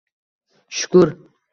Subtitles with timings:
[0.77, 1.15] Shukur.